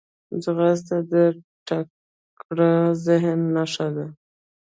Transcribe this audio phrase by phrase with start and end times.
[0.43, 1.13] ځغاسته د
[1.67, 2.71] تکړه
[3.05, 4.05] ذهن نښه ده